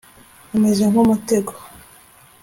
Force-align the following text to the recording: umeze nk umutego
umeze 0.55 0.83
nk 0.91 0.95
umutego 1.03 1.53